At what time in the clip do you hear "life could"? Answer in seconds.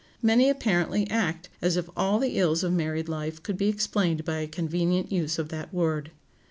3.07-3.55